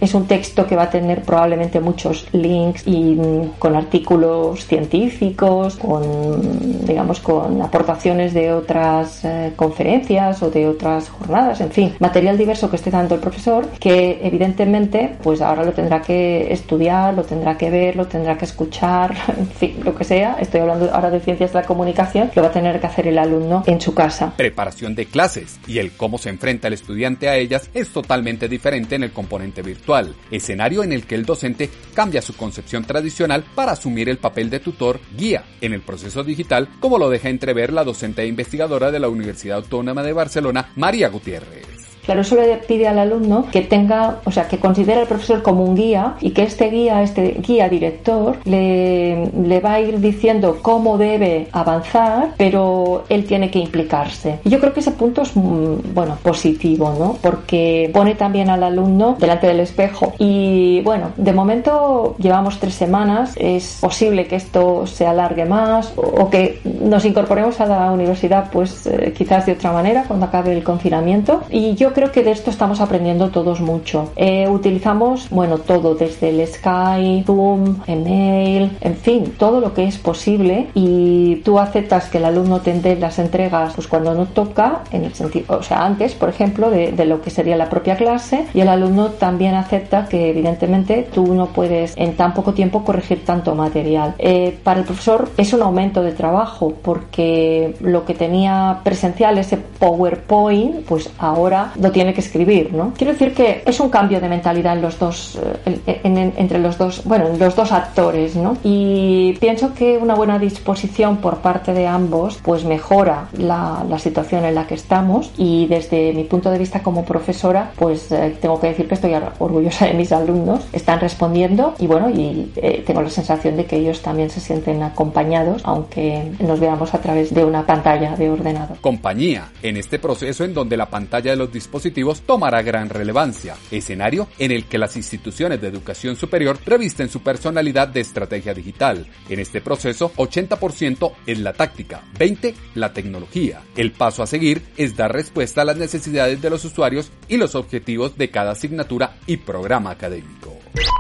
es 0.01 0.15
un 0.15 0.27
texto 0.27 0.67
que 0.67 0.77
va 0.77 0.85
a 0.85 0.91
tener 0.91 1.23
probablemente 1.23 1.81
muchos 1.81 2.27
links 2.33 2.87
y 2.87 3.15
mm, 3.15 3.59
con 3.59 3.77
artículos 3.77 4.67
científicos, 4.67 5.77
con 5.77 6.87
digamos 6.87 7.21
con 7.21 7.63
aportaciones 7.63 8.35
de 8.35 8.53
otras 8.53 9.25
eh, 9.25 9.53
conferencias 9.57 10.43
o 10.43 10.51
de 10.51 10.69
otras 10.69 11.09
jornadas, 11.09 11.61
en 11.61 11.71
fin, 11.71 11.95
material 12.01 12.37
diverso 12.37 12.69
que 12.69 12.77
esté 12.77 12.91
dando 12.91 13.15
el 13.15 13.21
profesor 13.21 13.67
que 13.79 14.21
evidentemente 14.23 15.17
pues 15.23 15.41
ahora 15.41 15.65
lo 15.65 15.73
tendrá 15.73 16.03
que 16.03 16.53
estudiar, 16.53 17.15
lo 17.15 17.23
tendrá 17.23 17.57
que 17.57 17.71
ver, 17.71 17.97
lo 17.97 18.07
tendrá 18.07 18.37
que 18.37 18.45
escuchar, 18.45 19.15
en 19.39 19.47
fin, 19.47 19.81
lo 19.85 19.95
que 19.95 20.05
sea. 20.05 20.37
Estoy 20.41 20.61
hablando 20.61 20.91
ahora 20.93 21.11
de 21.11 21.21
ciencias 21.21 21.53
de 21.53 21.61
la 21.61 21.67
comunicación, 21.67 22.31
lo 22.35 22.43
va 22.43 22.49
a 22.49 22.53
tener 22.53 22.81
que 22.81 22.87
hacer 22.87 23.07
el 23.07 23.19
alumno 23.19 23.63
en 23.67 23.81
su 23.81 23.95
casa. 23.95 24.33
Preparación 24.37 24.95
de 24.95 25.07
clases 25.11 25.61
y 25.67 25.79
el 25.79 25.93
cómo 25.93 26.19
se 26.19 26.31
enfrenta 26.31 26.69
el 26.69 26.75
estudiante 26.75 27.29
a 27.29 27.37
ellas 27.37 27.71
es 27.75 27.91
totalmente 27.91 28.49
diferente 28.49 28.95
en 28.95 29.03
el 29.03 29.13
componente 29.13 29.63
virtual, 29.63 30.15
escenario 30.31 30.83
en 30.83 30.93
el 30.93 31.07
que 31.07 31.15
el 31.15 31.27
docente 31.27 31.69
cambia 31.95 32.23
su 32.23 32.35
concepción 32.37 32.85
tradicional 32.85 33.45
para 33.55 33.73
asumir 33.73 34.09
el 34.09 34.19
papel 34.19 34.51
de 34.51 34.61
tutor 34.61 35.01
guía 35.17 35.45
en 35.61 35.73
el 35.73 35.83
proceso 35.83 36.25
digital, 36.25 36.69
como 36.81 36.99
lo 36.99 37.11
deja 37.11 37.29
entrever 37.29 37.73
la 37.73 37.85
docente 37.85 38.23
e 38.23 38.27
investigadora 38.27 38.91
de 38.91 39.01
la 39.01 39.09
Universidad 39.09 39.59
Autónoma 39.59 40.03
de 40.03 40.13
Barcelona, 40.13 40.73
María 40.77 41.09
Gutiérrez. 41.09 41.90
Claro, 42.11 42.23
eso 42.23 42.35
le 42.35 42.57
pide 42.57 42.89
al 42.89 42.99
alumno 42.99 43.47
que 43.53 43.61
tenga, 43.61 44.17
o 44.25 44.33
sea, 44.33 44.49
que 44.49 44.59
considere 44.59 45.03
al 45.03 45.07
profesor 45.07 45.43
como 45.43 45.63
un 45.63 45.77
guía 45.77 46.15
y 46.21 46.31
que 46.31 46.43
este 46.43 46.69
guía, 46.69 47.05
este 47.05 47.37
guía 47.41 47.69
director, 47.69 48.37
le, 48.47 49.27
le 49.27 49.61
va 49.61 49.75
a 49.75 49.81
ir 49.81 50.01
diciendo 50.01 50.59
cómo 50.61 50.99
debe 50.99 51.47
avanzar, 51.53 52.31
pero 52.37 53.05
él 53.09 53.27
tiene 53.27 53.49
que 53.49 53.61
implicarse. 53.61 54.41
Y 54.45 54.51
yo 54.51 54.59
creo 54.59 54.73
que 54.73 54.81
ese 54.81 54.91
punto 54.91 55.23
es, 55.23 55.37
mm, 55.37 55.95
bueno, 55.95 56.19
positivo, 56.21 56.93
¿no? 56.99 57.17
Porque 57.23 57.89
pone 57.95 58.17
también 58.17 58.51
al 58.51 58.65
alumno 58.65 59.15
delante 59.21 59.47
del 59.47 59.61
espejo. 59.61 60.13
Y 60.19 60.81
bueno, 60.81 61.13
de 61.17 61.33
momento 61.33 62.17
llevamos 62.19 62.59
tres 62.59 62.75
semanas, 62.75 63.35
es 63.37 63.79
posible 63.81 64.27
que 64.27 64.35
esto 64.35 64.85
se 64.89 65.07
alargue 65.07 65.45
más 65.45 65.93
o 65.95 66.29
que 66.29 66.59
nos 66.65 67.05
incorporemos 67.05 67.61
a 67.61 67.67
la 67.67 67.93
universidad, 67.93 68.51
pues 68.51 68.89
eh, 68.89 69.15
quizás 69.17 69.47
de 69.47 69.53
otra 69.53 69.71
manera 69.71 70.03
cuando 70.09 70.27
acabe 70.27 70.53
el 70.53 70.65
confinamiento. 70.65 71.43
Y 71.51 71.77
yo 71.77 71.93
creo 71.93 72.00
que 72.09 72.23
de 72.25 72.31
esto 72.31 72.51
estamos 72.51 72.81
aprendiendo 72.81 73.29
todos 73.29 73.61
mucho. 73.61 74.11
Eh, 74.17 74.49
utilizamos, 74.49 75.29
bueno, 75.31 75.59
todo, 75.59 75.95
desde 75.95 76.31
el 76.31 76.47
Skype, 76.47 77.25
Zoom, 77.27 77.77
email, 77.87 78.77
en 78.81 78.97
fin, 78.97 79.35
todo 79.39 79.61
lo 79.61 79.75
que 79.75 79.85
es 79.85 79.99
posible 79.99 80.69
y 80.75 81.37
tú 81.45 81.59
aceptas 81.59 82.09
que 82.09 82.19
el 82.19 82.25
alumno 82.25 82.61
te 82.61 82.73
dé 82.73 82.97
las 82.97 83.19
entregas 83.19 83.75
pues 83.75 83.87
cuando 83.87 84.15
no 84.15 84.27
toca, 84.27 84.83
en 84.91 85.05
el 85.05 85.15
sentido, 85.15 85.59
o 85.59 85.63
sea, 85.63 85.85
antes, 85.85 86.15
por 86.15 86.29
ejemplo, 86.29 86.71
de, 86.71 87.05
lo 87.05 87.21
que 87.23 87.31
sería 87.31 87.57
la 87.57 87.69
propia 87.69 87.97
clase 87.97 88.47
y 88.55 88.61
el 88.61 88.69
alumno 88.69 89.09
también 89.09 89.55
acepta 89.55 90.07
que 90.07 90.31
evidentemente 90.31 91.09
tú 91.13 91.35
no 91.35 91.47
puedes 91.47 91.95
en 91.97 92.15
tan 92.15 92.35
poco 92.35 92.55
tiempo 92.55 92.85
corregir 92.85 93.25
tanto 93.25 93.55
material. 93.55 94.15
Eh, 94.19 94.57
para 94.63 94.81
el 94.81 94.87
profesor 94.87 95.29
es 95.37 95.53
un 95.53 95.63
aumento 95.63 96.03
de 96.03 96.13
trabajo 96.13 96.75
porque 96.83 97.75
lo 97.81 98.05
que 98.05 98.15
tenía 98.15 98.81
presencial, 98.85 99.39
ese 99.39 99.57
PowerPoint, 99.57 100.85
pues 100.85 101.11
ahora 101.19 101.73
lo 101.81 101.91
tiene 101.91 102.15
que 102.15 102.21
escribir, 102.21 102.73
¿no? 102.73 102.93
Quiero 102.97 103.13
decir 103.13 103.35
que 103.35 103.63
es 103.67 103.81
un 103.81 103.89
cambio 103.89 104.21
de 104.21 104.29
mentalidad 104.29 104.79
eh, 104.79 106.01
entre 106.05 106.59
los 106.59 106.79
dos, 106.79 107.03
bueno, 107.05 107.29
en 107.29 107.39
los 107.39 107.57
dos 107.57 107.73
actores, 107.73 108.37
¿no? 108.37 108.57
Y 108.63 109.37
pienso 109.41 109.75
que 109.75 109.97
una 109.97 110.15
buena 110.15 110.39
disposición 110.39 111.19
por 111.19 111.39
parte 111.39 111.73
de 111.73 111.87
ambos, 111.87 112.39
pues 112.43 112.65
mejora 112.65 113.29
la, 113.37 113.85
situación 113.99 114.47
en 114.47 114.55
la 114.55 114.67
que 114.67 114.75
estamos 114.75 115.31
y 115.37 115.67
desde 115.67 116.15
mi 116.15 116.25
punto 116.25 116.51
de 116.51 116.59
vista 116.59 116.83
como 116.83 117.05
profesora, 117.05 117.73
pues 117.77 118.11
eh, 118.13 118.35
tengo 118.41 118.59
que 118.59 118.69
decir 118.69 118.89
que 118.89 118.95
estoy 118.95 119.15
orgullosa 119.39 119.87
de 119.87 119.95
mis 119.95 120.11
alumnos, 120.11 120.67
están 120.73 121.01
respondiendo 121.01 121.75
y 121.79 121.87
bueno, 121.87 122.09
y 122.09 122.51
eh, 122.57 122.83
tengo 122.87 123.03
la 123.03 123.11
sensación 123.11 123.57
de 123.57 123.67
que 123.67 123.77
ellos 123.77 124.01
también 124.01 124.31
se 124.31 124.41
sienten 124.41 124.83
acompañados, 124.83 125.61
aunque 125.65 126.33
nos 126.41 126.59
veamos 126.61 126.95
a 126.95 126.99
través 126.99 127.35
de 127.35 127.45
una 127.45 127.67
pantalla 127.67 128.17
de 128.17 128.31
ordenador. 128.31 128.79
Compañía, 128.81 129.51
en 129.63 129.77
este 129.77 129.99
proceso 129.99 130.45
en 130.45 130.55
donde 130.55 130.79
la 130.79 130.87
pantalla 130.87 131.33
de 131.33 131.37
los 131.37 131.53
dispositivos 131.71 132.23
tomará 132.23 132.63
gran 132.63 132.89
relevancia, 132.89 133.57
escenario 133.71 134.27
en 134.41 134.51
el 134.51 134.65
que 134.65 134.77
las 134.77 134.97
instituciones 134.97 135.61
de 135.61 135.69
educación 135.69 136.17
superior 136.17 136.59
revisten 136.67 137.09
su 137.09 137.21
personalidad 137.21 137.87
de 137.87 138.01
estrategia 138.01 138.53
digital. 138.53 139.07
En 139.29 139.39
este 139.39 139.61
proceso, 139.61 140.13
80% 140.17 141.13
es 141.27 141.39
la 141.39 141.53
táctica, 141.53 142.03
20% 142.19 142.55
la 142.75 142.93
tecnología. 142.93 143.63
El 143.77 143.93
paso 143.93 144.25
a 144.25 144.27
seguir 144.27 144.63
es 144.77 144.97
dar 144.97 145.13
respuesta 145.13 145.63
a 145.63 145.65
las 145.65 145.77
necesidades 145.77 146.43
de 146.43 146.51
los 146.51 146.65
usuarios 146.65 147.13
y 147.29 147.37
los 147.37 147.55
objetivos 147.55 148.19
de 148.19 148.31
cada 148.31 148.51
asignatura 148.51 149.19
y 149.29 149.37
programa 149.37 149.91
académico. 149.91 150.59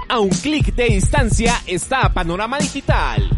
A 0.08 0.20
un 0.20 0.30
clic 0.30 0.72
de 0.76 0.84
distancia 0.84 1.54
está 1.66 2.12
Panorama 2.12 2.58
Digital. 2.58 3.28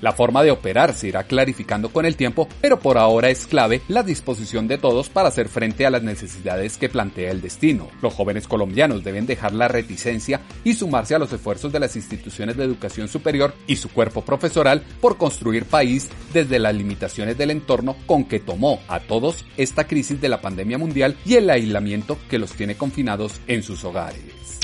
La 0.00 0.12
forma 0.12 0.42
de 0.42 0.50
operar 0.50 0.94
se 0.94 1.08
irá 1.08 1.24
clarificando 1.24 1.90
con 1.90 2.06
el 2.06 2.16
tiempo, 2.16 2.48
pero 2.60 2.78
por 2.78 2.98
ahora 2.98 3.30
es 3.30 3.46
clave 3.46 3.82
la 3.88 4.02
disposición 4.02 4.68
de 4.68 4.78
todos 4.78 5.08
para 5.08 5.28
hacer 5.28 5.48
frente 5.48 5.86
a 5.86 5.90
las 5.90 6.02
necesidades 6.02 6.78
que 6.78 6.88
plantea 6.88 7.30
el 7.30 7.40
destino. 7.40 7.88
Los 8.00 8.14
jóvenes 8.14 8.46
colombianos 8.46 9.02
deben 9.02 9.26
dejar 9.26 9.52
la 9.52 9.68
reticencia 9.68 10.40
y 10.64 10.74
sumarse 10.74 11.14
a 11.14 11.18
los 11.18 11.32
esfuerzos 11.32 11.72
de 11.72 11.80
las 11.80 11.96
instituciones 11.96 12.56
de 12.56 12.64
educación 12.64 13.08
superior 13.08 13.54
y 13.66 13.76
su 13.76 13.88
cuerpo 13.88 14.22
profesoral 14.22 14.82
por 15.00 15.16
construir 15.16 15.64
país 15.64 16.08
desde 16.32 16.58
las 16.58 16.74
limitaciones 16.74 17.36
del 17.36 17.50
entorno 17.50 17.96
con 18.06 18.24
que 18.24 18.40
tomó 18.40 18.80
a 18.88 19.00
todos 19.00 19.44
esta 19.56 19.86
crisis 19.86 20.20
de 20.20 20.28
la 20.28 20.40
pandemia 20.40 20.78
mundial 20.78 21.16
y 21.24 21.34
el 21.34 21.50
aislamiento 21.50 22.18
que 22.30 22.38
los 22.38 22.52
tiene 22.52 22.76
confinados 22.76 23.40
en 23.46 23.62
sus 23.62 23.84
hogares. 23.84 24.58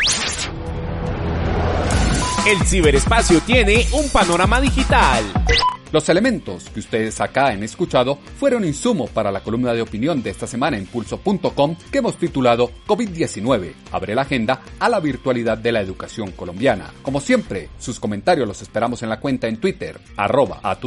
El 2.46 2.62
ciberespacio 2.66 3.40
tiene 3.40 3.86
un 3.92 4.10
panorama 4.10 4.60
digital. 4.60 5.24
Los 5.90 6.10
elementos 6.10 6.68
que 6.68 6.80
ustedes 6.80 7.18
acá 7.22 7.46
han 7.46 7.62
escuchado 7.62 8.18
fueron 8.38 8.66
insumo 8.66 9.06
para 9.06 9.32
la 9.32 9.40
columna 9.40 9.72
de 9.72 9.80
opinión 9.80 10.22
de 10.22 10.28
esta 10.28 10.46
semana 10.46 10.76
en 10.76 10.84
pulso.com 10.84 11.74
que 11.90 11.98
hemos 11.98 12.18
titulado 12.18 12.70
COVID-19 12.86 13.72
abre 13.92 14.14
la 14.14 14.20
agenda 14.22 14.60
a 14.78 14.90
la 14.90 15.00
virtualidad 15.00 15.56
de 15.56 15.72
la 15.72 15.80
educación 15.80 16.32
colombiana. 16.32 16.92
Como 17.00 17.18
siempre, 17.18 17.70
sus 17.78 17.98
comentarios 17.98 18.46
los 18.46 18.60
esperamos 18.60 19.02
en 19.02 19.08
la 19.08 19.20
cuenta 19.20 19.48
en 19.48 19.56
Twitter, 19.56 19.98
arroba 20.14 20.60
a 20.62 20.78